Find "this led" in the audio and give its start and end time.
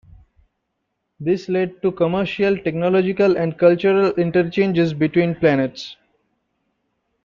1.19-1.79